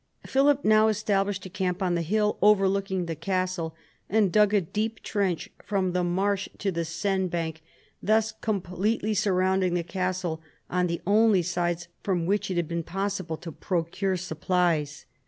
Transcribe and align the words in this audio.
Philip 0.25 0.65
now 0.65 0.87
established 0.87 1.45
a 1.45 1.49
camp 1.51 1.83
on 1.83 1.93
the 1.93 2.01
hill 2.01 2.39
overlooking 2.41 3.05
the 3.05 3.13
castle, 3.15 3.75
and 4.09 4.31
dug 4.31 4.51
a 4.51 4.59
deep 4.59 5.03
trench 5.03 5.51
from 5.63 5.91
the 5.91 6.03
marsh 6.03 6.49
to 6.57 6.71
the 6.71 6.85
Seine 6.85 7.27
bank, 7.27 7.61
thus 8.01 8.31
com 8.31 8.61
pletely 8.63 9.15
surrounding 9.15 9.75
the 9.75 9.83
castle 9.83 10.41
on 10.71 10.87
the 10.87 11.01
only 11.05 11.43
sides 11.43 11.87
from 12.01 12.25
which 12.25 12.49
it 12.49 12.57
had 12.57 12.67
been 12.67 12.81
possible 12.81 13.37
to 13.37 13.51
procure 13.51 14.17
supplies. 14.17 15.05